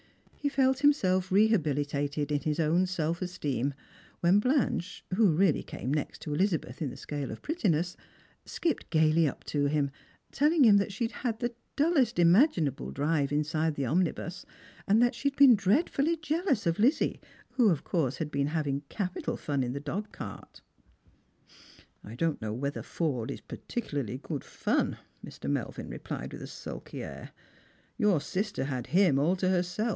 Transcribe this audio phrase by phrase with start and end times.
[0.35, 3.75] He felt himself rehabilitated in his own self esteem
[4.21, 7.95] when Blanche, who really came next_ to Elizabeth in the scale of prettiness,
[8.43, 9.91] skipped gaily up to bim,
[10.31, 14.43] telling him that she had had the dullest imaginable drive inside the omnibus,
[14.87, 17.21] and that she had been dreadfully jealous of Lizzie,
[17.51, 20.61] who of course had been having capital fun in the doo; cart."
[22.03, 25.41] I don't know whether Forde is particularly good fun," Mr Slranyers and Pilgrims.
[25.43, 27.31] 57 Melvia replied with a sulky air.
[27.99, 29.89] "Tour sister had /tn;i all to herself.